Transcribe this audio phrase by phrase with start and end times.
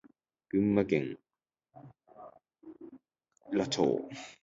[0.49, 1.19] 群馬県
[3.51, 4.09] 邑楽町